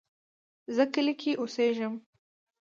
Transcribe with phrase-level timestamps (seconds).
[0.75, 1.93] زه کلی کې اوسیږم